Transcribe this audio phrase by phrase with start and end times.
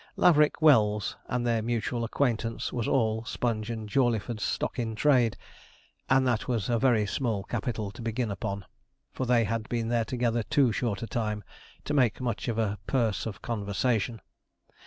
[0.15, 5.37] Laverick Wells and their mutual acquaintance was all Sponge and Jawleyford's stock in trade;
[6.09, 8.65] and that was a very small capital to begin upon,
[9.11, 11.43] for they had been there together too short a time
[11.85, 14.21] to make much of a purse of conversation.